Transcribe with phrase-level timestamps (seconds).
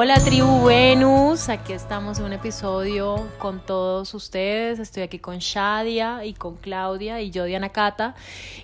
[0.00, 4.78] Hola tribu Venus, aquí estamos en un episodio con todos ustedes.
[4.78, 8.14] Estoy aquí con Shadia y con Claudia y yo Diana Cata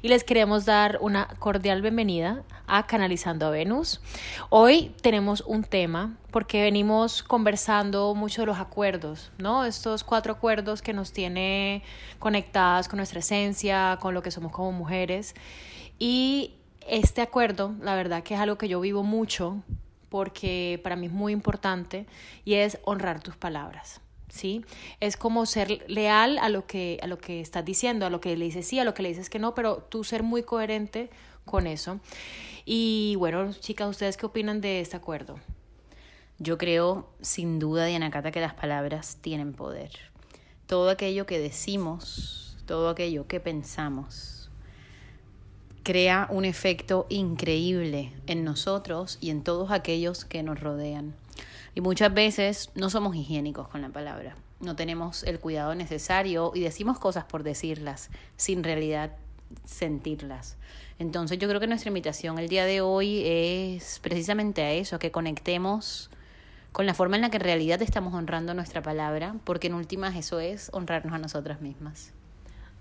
[0.01, 4.01] y les queremos dar una cordial bienvenida a Canalizando a Venus.
[4.49, 9.65] Hoy tenemos un tema porque venimos conversando mucho de los acuerdos, ¿no?
[9.65, 11.83] Estos cuatro acuerdos que nos tiene
[12.21, 15.35] conectadas con nuestra esencia, con lo que somos como mujeres
[15.99, 16.55] y
[16.87, 19.65] este acuerdo, la verdad que es algo que yo vivo mucho
[20.15, 22.07] porque para mí es muy importante
[22.45, 24.01] y es honrar tus palabras.
[24.29, 24.65] ¿Sí?
[25.01, 28.37] Es como ser leal a lo que a lo que estás diciendo, a lo que
[28.37, 31.11] le dices sí, a lo que le dices que no, pero tú ser muy coherente
[31.45, 31.99] con eso.
[32.65, 35.41] Y bueno, chicas, ¿ustedes qué opinan de este acuerdo?
[36.39, 39.91] Yo creo, sin duda, Diana Cata, que las palabras tienen poder.
[40.67, 44.44] Todo aquello que decimos, todo aquello que pensamos,
[45.85, 51.15] crea un efecto increíble en nosotros y en todos aquellos que nos rodean.
[51.75, 56.61] Y muchas veces no somos higiénicos con la palabra, no tenemos el cuidado necesario y
[56.61, 59.13] decimos cosas por decirlas, sin realidad
[59.65, 60.57] sentirlas.
[60.99, 65.11] Entonces yo creo que nuestra invitación el día de hoy es precisamente a eso, que
[65.11, 66.11] conectemos
[66.73, 70.17] con la forma en la que en realidad estamos honrando nuestra palabra, porque en últimas
[70.17, 72.13] eso es honrarnos a nosotras mismas.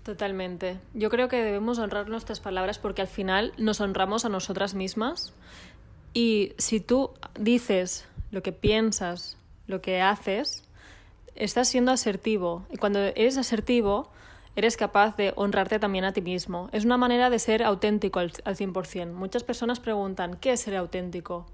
[0.04, 0.78] Totalmente.
[0.92, 5.32] Yo creo que debemos honrar nuestras palabras porque al final nos honramos a nosotras mismas.
[6.12, 10.64] Y si tú dices lo que piensas, lo que haces,
[11.34, 12.66] estás siendo asertivo.
[12.70, 14.10] Y cuando eres asertivo,
[14.56, 16.68] eres capaz de honrarte también a ti mismo.
[16.72, 19.12] Es una manera de ser auténtico al, al 100%.
[19.12, 21.46] Muchas personas preguntan, ¿qué es ser auténtico?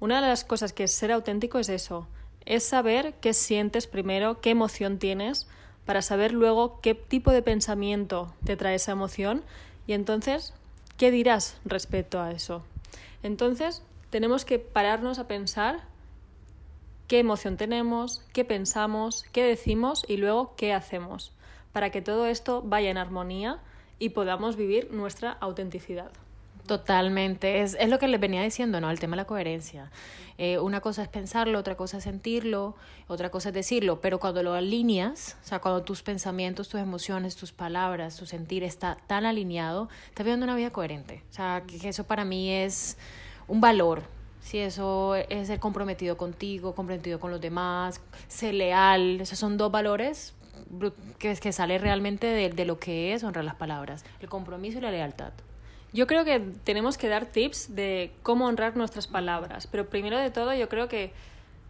[0.00, 2.08] Una de las cosas que es ser auténtico es eso,
[2.44, 5.46] es saber qué sientes primero, qué emoción tienes,
[5.84, 9.42] para saber luego qué tipo de pensamiento te trae esa emoción
[9.86, 10.54] y entonces
[10.96, 12.62] qué dirás respecto a eso.
[13.22, 15.82] Entonces tenemos que pararnos a pensar
[17.08, 21.32] qué emoción tenemos, qué pensamos, qué decimos y luego qué hacemos,
[21.72, 23.58] para que todo esto vaya en armonía
[23.98, 26.10] y podamos vivir nuestra autenticidad.
[26.66, 28.90] Totalmente, es, es lo que les venía diciendo, ¿no?
[28.90, 29.90] El tema de la coherencia.
[30.38, 32.74] Eh, una cosa es pensarlo, otra cosa es sentirlo,
[33.06, 37.36] otra cosa es decirlo, pero cuando lo alineas, o sea, cuando tus pensamientos, tus emociones,
[37.36, 41.22] tus palabras, tu sentir está tan alineado, estás viviendo una vida coherente.
[41.30, 42.96] O sea, que eso para mí es
[43.46, 44.02] un valor,
[44.40, 49.70] si eso es ser comprometido contigo, comprometido con los demás, ser leal, esos son dos
[49.70, 50.34] valores
[51.18, 54.80] que, que sale realmente de, de lo que es honrar las palabras, el compromiso y
[54.80, 55.32] la lealtad.
[55.94, 60.28] Yo creo que tenemos que dar tips de cómo honrar nuestras palabras, pero primero de
[60.32, 61.12] todo yo creo que,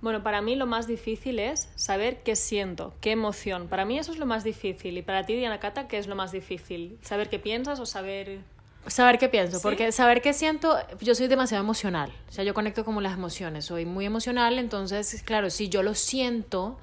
[0.01, 3.69] bueno, para mí lo más difícil es saber qué siento, qué emoción.
[3.69, 4.97] Para mí eso es lo más difícil.
[4.97, 6.99] Y para ti, Diana Cata, ¿qué es lo más difícil?
[7.03, 8.41] ¿Saber qué piensas o saber...?
[8.87, 9.63] Saber qué pienso, ¿Sí?
[9.63, 13.65] porque saber qué siento, yo soy demasiado emocional, o sea, yo conecto como las emociones,
[13.67, 16.79] soy muy emocional, entonces, claro, si yo lo siento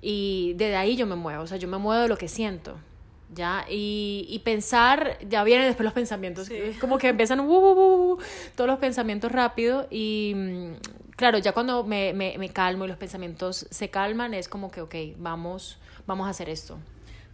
[0.00, 2.76] y desde ahí yo me muevo, o sea, yo me muevo de lo que siento,
[3.34, 3.64] ¿ya?
[3.68, 6.54] Y, y pensar, ya vienen después los pensamientos, Sí.
[6.56, 8.18] es como que empiezan uh, uh, uh, uh,
[8.54, 10.72] todos los pensamientos rápido y mm,
[11.16, 14.80] claro, ya cuando me, me, me calmo y los pensamientos se calman, es como que,
[14.82, 16.78] ok, vamos, vamos a hacer esto.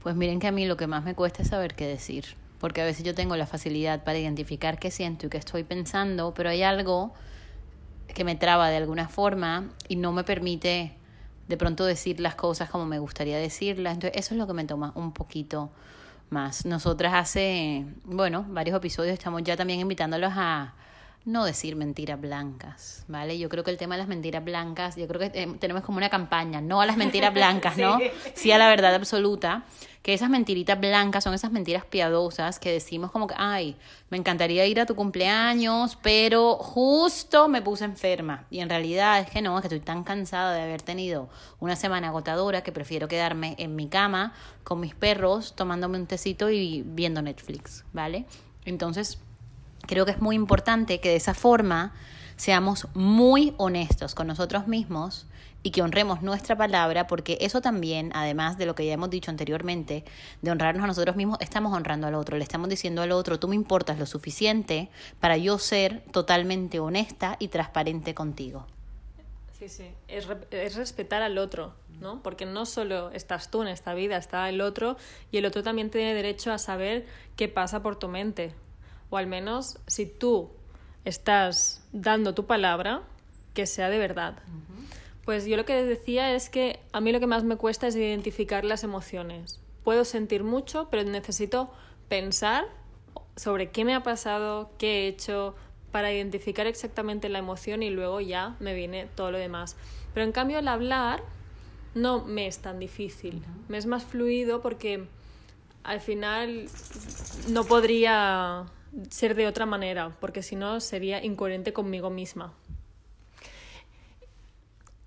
[0.02, 2.24] Pues miren que a mí lo que más me cuesta es saber qué decir,
[2.60, 6.32] porque a veces yo tengo la facilidad para identificar qué siento y qué estoy pensando,
[6.34, 7.12] pero hay algo
[8.14, 10.92] que me traba de alguna forma y no me permite
[11.48, 13.94] de pronto decir las cosas como me gustaría decirlas.
[13.94, 15.70] Entonces, eso es lo que me toma un poquito
[16.30, 16.66] más.
[16.66, 20.74] Nosotras hace, bueno, varios episodios estamos ya también invitándolos a
[21.28, 23.38] no decir mentiras blancas, ¿vale?
[23.38, 25.98] Yo creo que el tema de las mentiras blancas, yo creo que eh, tenemos como
[25.98, 27.98] una campaña, no a las mentiras blancas, ¿no?
[28.34, 29.64] Sí a la verdad absoluta,
[30.02, 33.76] que esas mentiritas blancas son esas mentiras piadosas que decimos como que, ay,
[34.08, 38.46] me encantaría ir a tu cumpleaños, pero justo me puse enferma.
[38.50, 41.28] Y en realidad es que no, es que estoy tan cansada de haber tenido
[41.60, 44.32] una semana agotadora que prefiero quedarme en mi cama
[44.64, 48.24] con mis perros, tomándome un tecito y viendo Netflix, ¿vale?
[48.64, 49.18] Entonces,
[49.88, 51.92] creo que es muy importante que de esa forma
[52.36, 55.26] seamos muy honestos con nosotros mismos
[55.64, 59.32] y que honremos nuestra palabra, porque eso también, además de lo que ya hemos dicho
[59.32, 60.04] anteriormente,
[60.40, 63.48] de honrarnos a nosotros mismos, estamos honrando al otro, le estamos diciendo al otro, tú
[63.48, 64.88] me importas lo suficiente
[65.18, 68.66] para yo ser totalmente honesta y transparente contigo.
[69.58, 69.90] Sí, sí.
[70.06, 72.22] Es, es respetar al otro, ¿no?
[72.22, 74.96] Porque no solo estás tú en esta vida, está el otro
[75.32, 78.54] y el otro también tiene derecho a saber qué pasa por tu mente.
[79.10, 80.50] O al menos, si tú
[81.04, 83.02] estás dando tu palabra,
[83.54, 84.38] que sea de verdad.
[85.24, 87.96] Pues yo lo que decía es que a mí lo que más me cuesta es
[87.96, 89.60] identificar las emociones.
[89.84, 91.70] Puedo sentir mucho, pero necesito
[92.08, 92.66] pensar
[93.36, 95.54] sobre qué me ha pasado, qué he hecho,
[95.90, 99.76] para identificar exactamente la emoción y luego ya me viene todo lo demás.
[100.14, 101.22] Pero en cambio el hablar
[101.94, 105.06] no me es tan difícil, me es más fluido porque
[105.82, 106.68] al final
[107.48, 108.66] no podría
[109.10, 112.52] ser de otra manera, porque si no sería incoherente conmigo misma.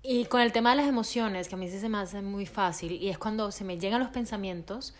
[0.02, 2.46] Y con el tema de las emociones, que a mí sí se me hace muy
[2.46, 4.94] fácil, y es cuando se me llegan los pensamientos,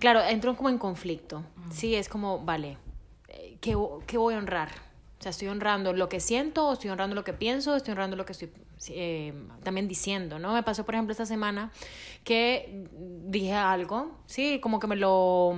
[0.00, 1.44] claro, entro como en conflicto.
[1.70, 2.78] Sí, es como, vale,
[3.28, 4.70] eh, ¿qué, qué voy a honrar?
[5.18, 8.16] O sea, estoy honrando lo que siento, o estoy honrando lo que pienso, estoy honrando
[8.16, 8.50] lo que estoy
[8.90, 9.34] eh,
[9.64, 10.52] también diciendo, ¿no?
[10.52, 11.72] Me pasó, por ejemplo, esta semana
[12.22, 12.86] que
[13.26, 15.56] dije algo, sí, como que me lo,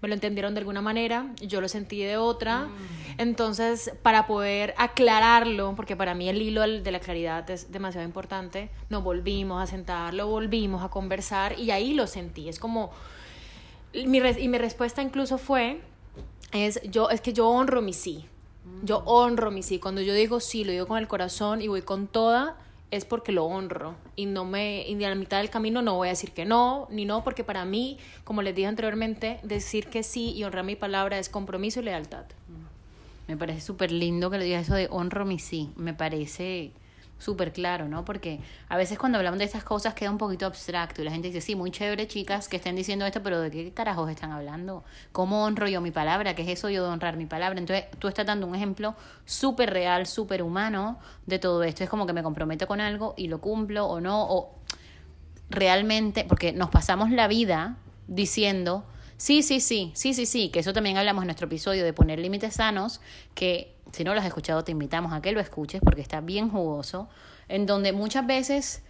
[0.00, 2.68] me lo entendieron de alguna manera, yo lo sentí de otra.
[3.16, 8.70] Entonces, para poder aclararlo, porque para mí el hilo de la claridad es demasiado importante,
[8.90, 12.48] nos volvimos a sentar, lo volvimos a conversar y ahí lo sentí.
[12.48, 12.92] Es como,
[13.92, 15.80] mi y mi respuesta incluso fue,
[16.52, 18.26] es, yo, es que yo honro mi sí.
[18.82, 19.78] Yo honro mi sí.
[19.78, 22.56] Cuando yo digo sí, lo digo con el corazón y voy con toda,
[22.90, 23.94] es porque lo honro.
[24.16, 26.88] Y no me, y a la mitad del camino no voy a decir que no,
[26.90, 30.76] ni no, porque para mí, como les dije anteriormente, decir que sí y honrar mi
[30.76, 32.24] palabra es compromiso y lealtad.
[33.26, 35.70] Me parece súper lindo que lo digas eso de honro mi sí.
[35.76, 36.72] Me parece
[37.18, 38.04] súper claro, ¿no?
[38.04, 41.28] Porque a veces cuando hablamos de estas cosas queda un poquito abstracto y la gente
[41.28, 44.84] dice, sí, muy chévere, chicas, que estén diciendo esto, pero ¿de qué carajos están hablando?
[45.12, 46.34] ¿Cómo honro yo mi palabra?
[46.34, 47.58] ¿Qué es eso yo de honrar mi palabra?
[47.58, 48.94] Entonces tú estás dando un ejemplo
[49.24, 51.84] súper real, súper humano de todo esto.
[51.84, 54.54] Es como que me comprometo con algo y lo cumplo o no, o
[55.50, 57.76] realmente, porque nos pasamos la vida
[58.06, 58.84] diciendo,
[59.18, 62.18] sí, sí, sí, sí, sí, sí, que eso también hablamos en nuestro episodio de poner
[62.18, 63.02] límites sanos,
[63.34, 66.48] que si no lo has escuchado te invitamos a que lo escuches porque está bien
[66.48, 67.10] jugoso,
[67.48, 68.82] en donde muchas veces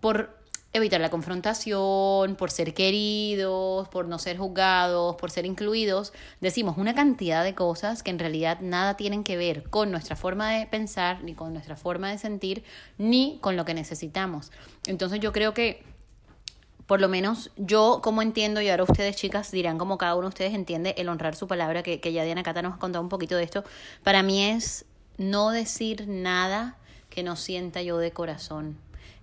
[0.00, 0.42] por
[0.74, 6.94] evitar la confrontación, por ser queridos, por no ser juzgados, por ser incluidos, decimos una
[6.94, 11.22] cantidad de cosas que en realidad nada tienen que ver con nuestra forma de pensar,
[11.22, 12.64] ni con nuestra forma de sentir,
[12.98, 14.50] ni con lo que necesitamos.
[14.86, 15.84] Entonces yo creo que
[16.86, 20.28] por lo menos yo como entiendo, y ahora ustedes chicas dirán como cada uno de
[20.28, 23.08] ustedes entiende el honrar su palabra, que, que ya Diana Cata nos ha contado un
[23.08, 23.64] poquito de esto,
[24.02, 24.84] para mí es
[25.16, 26.76] no decir nada
[27.10, 28.76] que no sienta yo de corazón.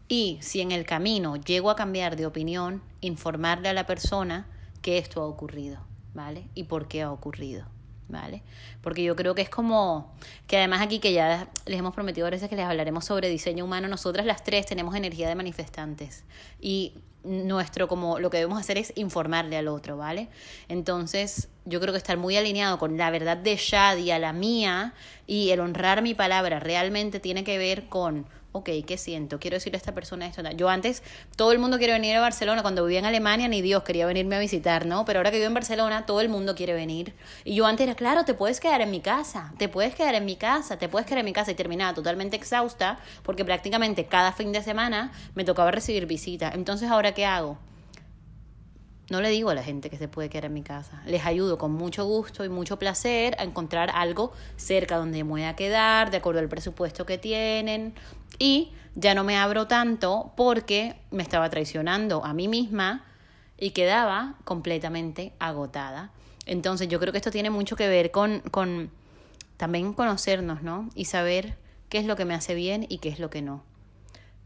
[0.07, 4.45] Y si en el camino llego a cambiar de opinión, informarle a la persona
[4.81, 5.79] que esto ha ocurrido,
[6.13, 6.47] ¿vale?
[6.53, 7.65] Y por qué ha ocurrido.
[8.11, 8.43] ¿Vale?
[8.81, 10.13] Porque yo creo que es como
[10.45, 13.63] que además aquí que ya les hemos prometido a veces que les hablaremos sobre diseño
[13.63, 16.25] humano, nosotras las tres tenemos energía de manifestantes
[16.59, 16.93] y
[17.23, 20.27] nuestro como lo que debemos hacer es informarle al otro, ¿vale?
[20.67, 24.93] Entonces, yo creo que estar muy alineado con la verdad de Shadia, la mía,
[25.27, 29.39] y el honrar mi palabra realmente tiene que ver con, ok, ¿qué siento?
[29.39, 30.41] Quiero decirle a esta persona esto.
[30.51, 31.03] Yo antes,
[31.35, 34.35] todo el mundo quiere venir a Barcelona, cuando vivía en Alemania, ni Dios quería venirme
[34.35, 35.05] a visitar, ¿no?
[35.05, 37.13] Pero ahora que vivo en Barcelona, todo el mundo quiere venir.
[37.43, 40.25] Y yo antes era, claro, te puedes quedar en mi casa, te puedes quedar en
[40.25, 44.31] mi casa, te puedes quedar en mi casa, y terminaba totalmente exhausta, porque prácticamente cada
[44.33, 46.53] fin de semana me tocaba recibir visitas.
[46.55, 47.57] Entonces, ¿ahora qué hago?
[49.09, 51.01] No le digo a la gente que se puede quedar en mi casa.
[51.05, 55.43] Les ayudo con mucho gusto y mucho placer a encontrar algo cerca donde me voy
[55.43, 57.93] a quedar, de acuerdo al presupuesto que tienen.
[58.39, 63.05] Y ya no me abro tanto porque me estaba traicionando a mí misma
[63.57, 66.11] y quedaba completamente agotada.
[66.45, 68.91] Entonces yo creo que esto tiene mucho que ver con, con
[69.57, 70.89] también conocernos, ¿no?
[70.95, 71.57] Y saber
[71.89, 73.63] qué es lo que me hace bien y qué es lo que no.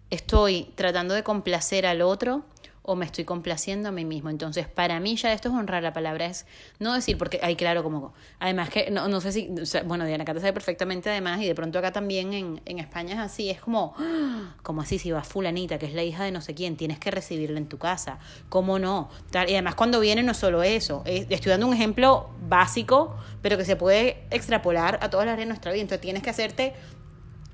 [0.09, 2.43] Estoy tratando de complacer al otro
[2.87, 4.29] o me estoy complaciendo a mí mismo.
[4.29, 6.45] Entonces, para mí ya esto es honrar la palabra, es
[6.79, 9.49] no decir, porque, ay, claro, como, además que, no, no sé si,
[9.85, 13.19] bueno, Diana Cata sabe perfectamente además, y de pronto acá también en, en España es
[13.19, 14.55] así, es como, ¡ah!
[14.63, 17.11] como así, si va fulanita, que es la hija de no sé quién, tienes que
[17.11, 19.09] recibirla en tu casa, ¿cómo no?
[19.33, 23.65] Y además cuando viene no solo eso, es- estoy dando un ejemplo básico, pero que
[23.65, 26.73] se puede extrapolar a todas las áreas de nuestra vida, entonces tienes que hacerte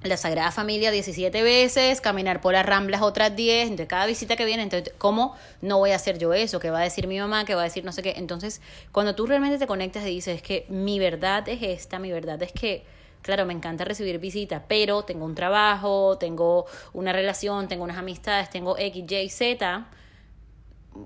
[0.03, 4.45] la Sagrada Familia 17 veces, caminar por las Ramblas otras 10, entonces cada visita que
[4.45, 6.59] viene, entonces, ¿cómo no voy a hacer yo eso?
[6.59, 7.45] ¿Qué va a decir mi mamá?
[7.45, 8.15] ¿Qué va a decir no sé qué?
[8.17, 12.41] Entonces, cuando tú realmente te conectas y dices que mi verdad es esta, mi verdad
[12.41, 12.83] es que,
[13.21, 18.49] claro, me encanta recibir visitas, pero tengo un trabajo, tengo una relación, tengo unas amistades,
[18.49, 19.85] tengo X, Y, Z,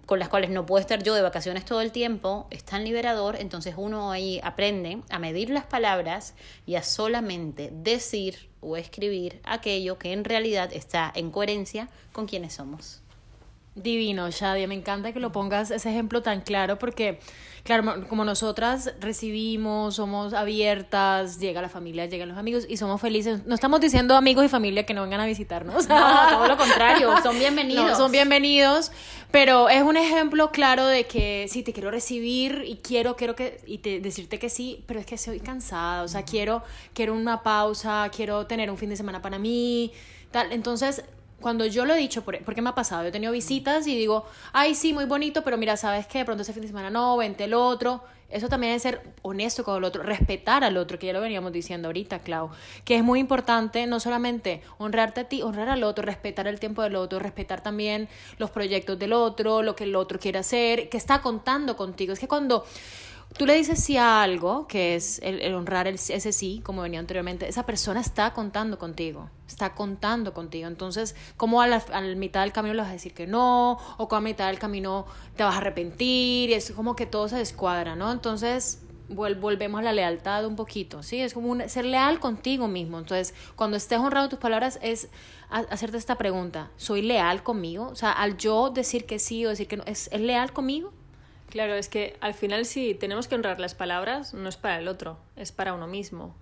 [0.06, 3.36] con las cuales no puedo estar yo de vacaciones todo el tiempo, es tan liberador,
[3.36, 6.34] entonces uno ahí aprende a medir las palabras
[6.66, 12.54] y a solamente decir o escribir aquello que en realidad está en coherencia con quienes
[12.54, 13.05] somos.
[13.76, 17.20] Divino, Shadia, me encanta que lo pongas ese ejemplo tan claro porque,
[17.64, 23.46] claro, como nosotras recibimos, somos abiertas, llega la familia, llegan los amigos y somos felices.
[23.46, 25.90] No estamos diciendo amigos y familia que no vengan a visitarnos.
[25.90, 27.86] No, todo lo contrario, son bienvenidos.
[27.86, 28.94] No, son bienvenidos,
[29.32, 33.60] pero es un ejemplo claro de que sí, te quiero recibir y quiero, quiero que,
[33.68, 36.64] y te, decirte que sí, pero es que estoy cansada, o sea, quiero,
[36.94, 39.92] quiero una pausa, quiero tener un fin de semana para mí,
[40.32, 40.54] tal.
[40.54, 41.04] Entonces,
[41.42, 44.26] cuando yo lo he dicho, porque me ha pasado, yo he tenido visitas y digo,
[44.54, 46.20] ay, sí, muy bonito, pero mira, ¿sabes qué?
[46.20, 48.04] De pronto ese fin de semana no, vente el otro.
[48.28, 51.52] Eso también es ser honesto con el otro, respetar al otro, que ya lo veníamos
[51.52, 52.50] diciendo ahorita, Clau,
[52.84, 56.82] que es muy importante no solamente honrarte a ti, honrar al otro, respetar el tiempo
[56.82, 60.98] del otro, respetar también los proyectos del otro, lo que el otro quiere hacer, que
[60.98, 62.14] está contando contigo.
[62.14, 62.66] Es que cuando
[63.38, 67.00] tú le dices sí a algo, que es el, honrar el, ese sí, como venía
[67.00, 70.68] anteriormente, esa persona está contando contigo, está contando contigo.
[70.68, 71.84] Entonces, ¿cómo a la,
[72.16, 73.78] mitad del camino le vas a decir que no?
[73.98, 76.50] ¿O como a mitad del camino te vas a arrepentir?
[76.50, 78.12] Y es como que todo se descuadra, ¿no?
[78.12, 81.20] Entonces, volvemos a la lealtad un poquito, ¿sí?
[81.20, 82.98] Es como ser leal contigo mismo.
[82.98, 85.10] Entonces, cuando estés honrando tus palabras, es
[85.50, 87.88] hacerte esta pregunta, ¿soy leal conmigo?
[87.88, 90.92] O sea, al yo decir que sí o decir que no, ¿es, ¿es leal conmigo?
[91.56, 94.90] Claro, es que al final si tenemos que honrar las palabras, no es para el
[94.90, 96.36] otro, es para uno mismo.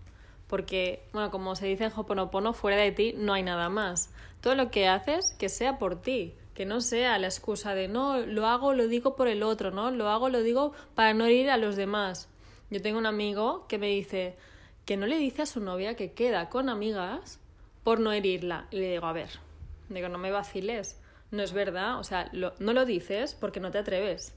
[0.47, 4.09] Porque, bueno, como se dice en Hoponopono, fuera de ti no hay nada más.
[4.41, 8.25] Todo lo que haces, que sea por ti, que no sea la excusa de no,
[8.25, 9.91] lo hago, lo digo por el otro, ¿no?
[9.91, 12.27] Lo hago, lo digo para no herir a los demás.
[12.71, 14.35] Yo tengo un amigo que me dice
[14.83, 17.39] que no le dice a su novia que queda con amigas
[17.83, 18.65] por no herirla.
[18.71, 19.29] Y le digo, a ver,
[19.89, 23.77] digo, no me vaciles, no es verdad, o sea, no lo dices porque no te
[23.77, 24.33] atreves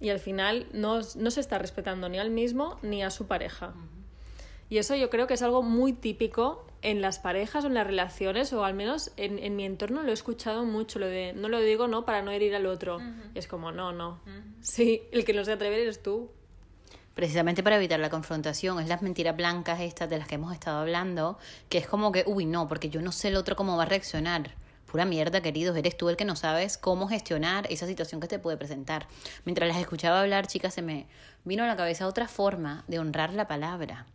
[0.00, 3.74] y al final no, se está respetando ni al mismo ni a su pareja.
[4.68, 7.86] Y eso yo creo que es algo muy típico en las parejas o en las
[7.86, 11.60] relaciones, o al menos en, mi entorno lo he escuchado mucho, lo de no lo
[11.60, 12.98] digo no para no herir al otro.
[13.34, 14.20] Y es como, no, no.
[14.60, 16.30] Sí, el que no se atreve eres tú.
[17.14, 20.78] Precisamente para evitar la confrontación, es las mentiras blancas estas de las que hemos estado
[20.78, 21.38] hablando,
[21.68, 23.86] que es como que, uy, no, porque yo no sé el otro cómo va a
[23.86, 24.54] reaccionar.
[24.90, 28.40] Pura mierda, queridos, eres tú el que no sabes cómo gestionar esa situación que te
[28.40, 29.06] puede presentar.
[29.44, 31.06] Mientras las escuchaba hablar, chicas, se me
[31.44, 34.06] vino a la cabeza otra forma de honrar la palabra,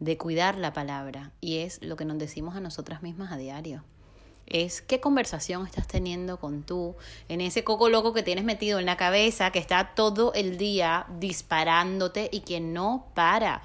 [0.00, 3.84] de cuidar la palabra, y es lo que nos decimos a nosotras mismas a diario.
[4.48, 6.96] Es qué conversación estás teniendo con tú,
[7.28, 11.06] en ese coco loco que tienes metido en la cabeza, que está todo el día
[11.20, 13.62] disparándote y que no para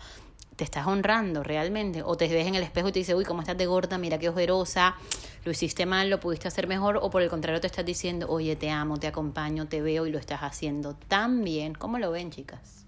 [0.62, 3.41] te estás honrando realmente o te ves en el espejo y te dice, uy, cómo
[3.41, 4.96] estás de gorda, mira qué ojerosa,
[5.44, 8.56] lo hiciste mal, lo pudiste hacer mejor o por el contrario te estás diciendo, oye,
[8.56, 11.74] te amo, te acompaño, te veo y lo estás haciendo tan bien.
[11.74, 12.86] ¿Cómo lo ven, chicas?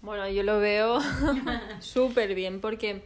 [0.00, 0.98] Bueno, yo lo veo
[1.80, 3.04] súper bien porque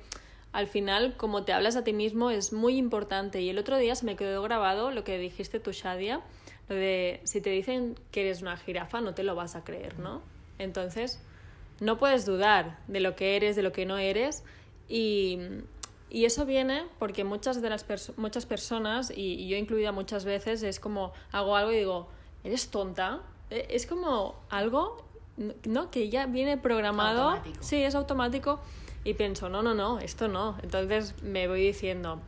[0.52, 3.40] al final, como te hablas a ti mismo, es muy importante.
[3.40, 6.20] Y el otro día se me quedó grabado lo que dijiste tú, Shadia,
[6.68, 9.98] lo de si te dicen que eres una jirafa, no te lo vas a creer,
[9.98, 10.22] ¿no?
[10.58, 11.20] Entonces,
[11.80, 14.44] no puedes dudar de lo que eres, de lo que no eres
[14.88, 15.38] y,
[16.10, 21.12] eso viene porque muchas de las muchas personas, y, yo incluida muchas veces, es como
[21.32, 22.08] hago algo y digo,
[22.44, 23.20] ¿eres tonta?
[23.48, 25.04] E, es como algo
[25.64, 25.90] ¿no?
[25.90, 27.38] que ya viene programado.
[27.60, 28.60] Sí, es automático.
[29.04, 30.56] Y pienso, no, no, no, esto no.
[30.62, 32.20] Entonces me voy diciendo,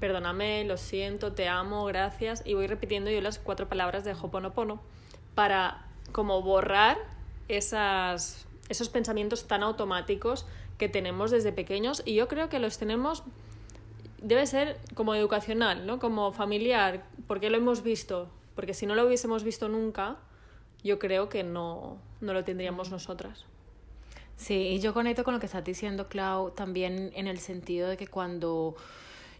[0.00, 2.42] perdóname, lo siento, te amo, gracias.
[2.44, 4.80] Y voy repitiendo yo las cuatro palabras de Hoponopono
[5.34, 6.98] para como borrar
[7.48, 10.46] esas esos pensamientos tan automáticos
[10.78, 13.22] que tenemos desde pequeños y yo creo que los tenemos
[14.20, 15.98] debe ser como educacional, ¿no?
[15.98, 20.16] Como familiar, porque lo hemos visto, porque si no lo hubiésemos visto nunca,
[20.82, 23.44] yo creo que no, no lo tendríamos nosotras.
[24.36, 27.96] Sí, y yo conecto con lo que estás diciendo, Clau, también en el sentido de
[27.96, 28.76] que cuando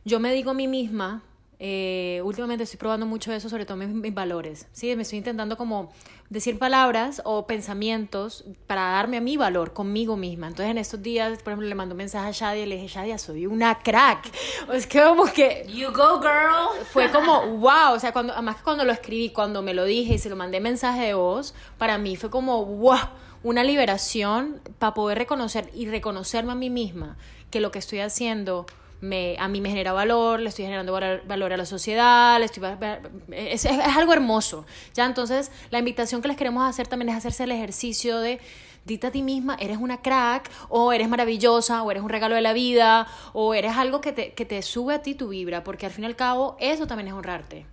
[0.04, 1.23] yo me digo a mí misma,
[1.59, 4.67] eh, últimamente estoy probando mucho eso, sobre todo mis, mis, valores.
[4.73, 5.91] Sí, me estoy intentando como
[6.29, 10.49] decir palabras o pensamientos para darme a mi valor conmigo misma.
[10.49, 12.89] Entonces en estos días, por ejemplo, le mando un mensaje a Shadia y le dije,
[12.89, 14.31] Shadia, soy una crack.
[14.73, 15.67] Es que como que...
[15.69, 16.85] You go, girl.
[16.93, 17.95] Fue como, wow.
[17.95, 20.37] O sea, cuando, además que cuando lo escribí, cuando me lo dije y se lo
[20.37, 22.99] mandé mensaje de voz, para mí fue como, wow,
[23.43, 27.17] una liberación para poder reconocer y reconocerme a mí misma
[27.51, 28.67] que lo que estoy haciendo
[29.07, 32.63] me, a mí me genera valor, le estoy generando valor, a la sociedad, le estoy,
[33.31, 34.67] es, es, algo hermoso.
[34.95, 38.41] Ya entonces la invitación que les queremos hacer también es hacerse el ejercicio de
[38.85, 42.41] dite a ti misma, eres una crack, o eres maravillosa, o eres un regalo de
[42.41, 45.87] la vida, o eres algo que te, que te sube a ti tu vibra, porque
[45.87, 47.67] al fin y al cabo eso también es honrarte.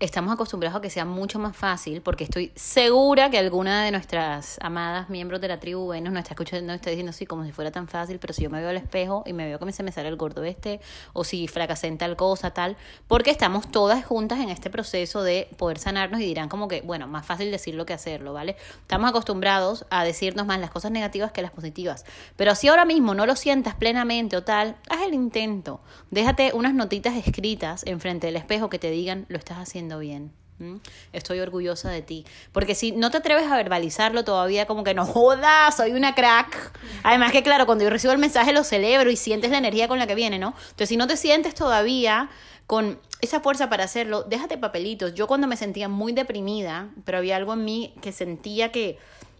[0.00, 4.56] Estamos acostumbrados a que sea mucho más fácil, porque estoy segura que alguna de nuestras
[4.60, 7.72] amadas miembros de la tribu Venus no está escuchando, está diciendo así como si fuera
[7.72, 9.90] tan fácil, pero si yo me veo al espejo y me veo que se me
[9.90, 10.80] sale el gordo este,
[11.14, 12.76] o si fracasé en tal cosa, tal,
[13.08, 17.08] porque estamos todas juntas en este proceso de poder sanarnos y dirán como que, bueno,
[17.08, 18.56] más fácil decirlo que hacerlo, ¿vale?
[18.82, 22.04] Estamos acostumbrados a decirnos más las cosas negativas que las positivas,
[22.36, 25.80] pero si ahora mismo no lo sientas plenamente o tal, haz el intento,
[26.12, 30.32] déjate unas notitas escritas enfrente del espejo que te digan, lo estás haciendo bien.
[31.12, 32.24] Estoy orgullosa de ti.
[32.52, 36.76] Porque si no te atreves a verbalizarlo todavía, como que no jodas, soy una crack.
[37.04, 39.98] Además que claro, cuando yo recibo el mensaje lo celebro y sientes la energía con
[39.98, 40.54] la que viene, ¿no?
[40.70, 42.28] Entonces si no te sientes todavía
[42.66, 45.14] con esa fuerza para hacerlo, déjate papelitos.
[45.14, 48.98] Yo cuando me sentía muy deprimida, pero había algo en mí que sentía que,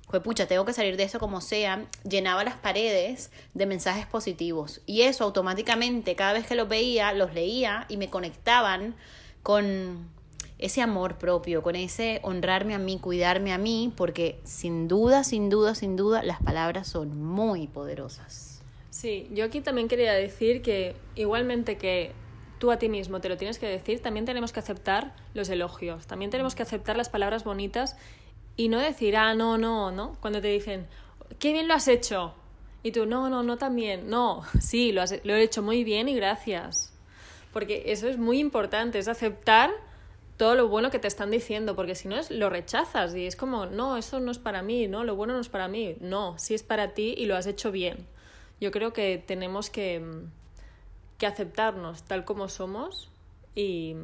[0.08, 4.80] pues pucha, tengo que salir de eso como sea, llenaba las paredes de mensajes positivos.
[4.86, 8.96] Y eso automáticamente, cada vez que los veía, los leía y me conectaban
[9.42, 10.08] con
[10.58, 15.50] ese amor propio, con ese honrarme a mí, cuidarme a mí, porque sin duda, sin
[15.50, 18.60] duda, sin duda, las palabras son muy poderosas.
[18.90, 22.12] Sí, yo aquí también quería decir que igualmente que
[22.58, 26.06] tú a ti mismo te lo tienes que decir, también tenemos que aceptar los elogios,
[26.06, 27.96] también tenemos que aceptar las palabras bonitas
[28.56, 30.88] y no decir, ah, no, no, no, cuando te dicen,
[31.38, 32.34] qué bien lo has hecho.
[32.82, 36.16] Y tú, no, no, no también, no, sí, lo, has, he hecho muy bien y
[36.16, 36.92] gracias.
[37.52, 39.70] Porque eso es muy importante, es aceptar
[40.38, 43.34] todo lo bueno que te están diciendo, porque si no es lo rechazas y es
[43.34, 46.38] como, no, eso no es para mí, no, lo bueno no es para mí, no,
[46.38, 48.06] sí es para ti y lo has hecho bien.
[48.60, 50.00] Yo creo que tenemos que,
[51.18, 53.10] que aceptarnos tal como somos
[53.56, 53.96] y,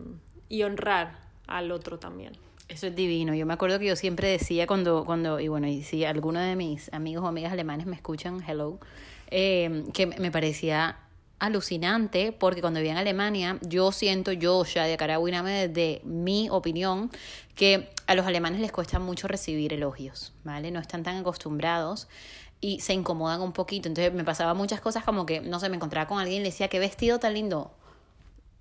[0.49, 2.33] y honrar al otro también.
[2.69, 3.35] Eso es divino.
[3.35, 6.57] Yo me acuerdo que yo siempre decía cuando, cuando y bueno, y si alguno de
[6.57, 8.79] mis amigos o amigas alemanes me escuchan, hello,
[9.31, 10.99] eh, que me parecía
[11.39, 17.11] alucinante porque cuando vivía en Alemania, yo siento, yo ya de Carabuiname, desde mi opinión,
[17.55, 20.71] que a los alemanes les cuesta mucho recibir elogios, ¿vale?
[20.71, 22.09] No están tan acostumbrados
[22.61, 23.89] y se incomodan un poquito.
[23.89, 26.51] Entonces me pasaba muchas cosas como que, no sé, me encontraba con alguien y le
[26.51, 27.73] decía, qué vestido tan lindo.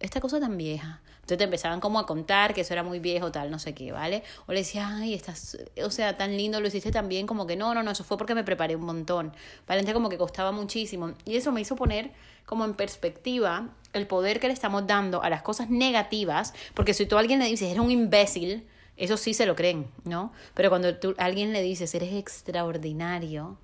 [0.03, 0.99] Esta cosa tan vieja.
[1.13, 3.93] Entonces te empezaban como a contar que eso era muy viejo, tal, no sé qué,
[3.93, 4.21] ¿vale?
[4.47, 7.55] O le decía, ay, estás, o sea, tan lindo, lo hiciste tan bien, como que
[7.55, 9.33] no, no, no, eso fue porque me preparé un montón.
[9.65, 9.93] ¿Vale?
[9.93, 11.13] Como que costaba muchísimo.
[11.23, 12.11] Y eso me hizo poner
[12.45, 17.05] como en perspectiva el poder que le estamos dando a las cosas negativas, porque si
[17.05, 20.33] tú a alguien le dices, eres un imbécil, eso sí se lo creen, ¿no?
[20.53, 23.57] Pero cuando tú a alguien le dices, eres extraordinario,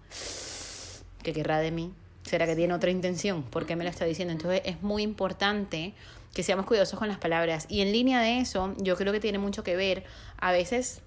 [1.22, 1.94] ¿qué querrá de mí?
[2.30, 3.42] ¿Será que tiene otra intención?
[3.42, 4.32] ¿Por qué me lo está diciendo?
[4.32, 5.96] Entonces es muy importante
[6.36, 7.66] que seamos cuidadosos con las palabras.
[7.70, 10.04] Y en línea de eso, yo creo que tiene mucho que ver,
[10.38, 11.02] a veces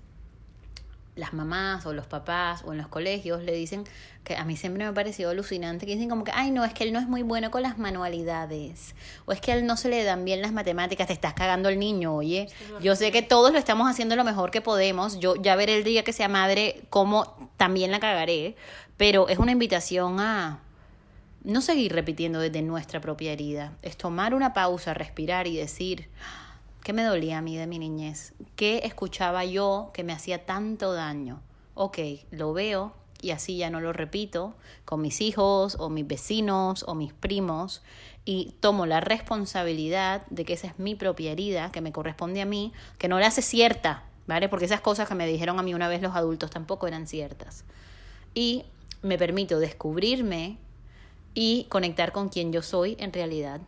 [1.15, 3.85] las mamás o los papás o en los colegios le dicen
[4.25, 6.73] que a mí siempre me ha parecido alucinante que dicen como que ay no es
[6.73, 8.95] que él no es muy bueno con las manualidades
[9.27, 11.69] o es que a él no se le dan bien las matemáticas te estás cagando
[11.69, 12.49] el niño oye
[12.81, 15.85] yo sé que todos lo estamos haciendo lo mejor que podemos yo ya veré el
[15.85, 18.57] día que sea madre cómo también la cagaré
[18.97, 20.61] pero es una invitación a
[21.45, 26.09] no seguir repitiendo desde nuestra propia herida es tomar una pausa respirar y decir
[26.83, 28.35] ¿Qué me dolía a mí de mi niñez?
[28.57, 31.41] ¿Qué escuchaba yo que me hacía tanto daño?
[31.75, 31.99] Ok,
[32.33, 36.97] lo veo y así ya no lo repito con mis hijos o mis vecinos o
[36.97, 37.83] mis primos
[38.25, 42.47] y tomo la responsabilidad de que esa es mi propia herida, que me corresponde a
[42.47, 44.49] mí, que no la hace cierta, ¿vale?
[44.49, 47.65] Porque esas cosas que me dijeron a mí una vez los adultos tampoco eran ciertas.
[48.35, 48.65] Y
[49.03, 50.59] me permito descubrirme
[51.35, 53.61] y conectar con quien yo soy en realidad.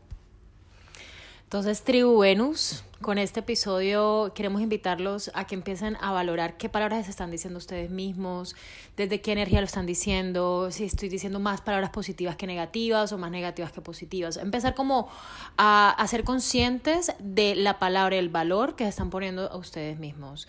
[1.44, 7.04] Entonces, Tribu Venus, con este episodio queremos invitarlos a que empiecen a valorar qué palabras
[7.04, 8.56] se están diciendo ustedes mismos,
[8.96, 13.18] desde qué energía lo están diciendo, si estoy diciendo más palabras positivas que negativas o
[13.18, 14.36] más negativas que positivas.
[14.36, 15.08] Empezar como
[15.56, 20.00] a, a ser conscientes de la palabra el valor que se están poniendo a ustedes
[20.00, 20.48] mismos.